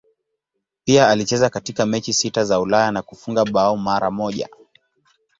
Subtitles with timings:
[0.83, 4.49] Pia alicheza katika mechi sita za Ulaya na kufunga bao mara moja.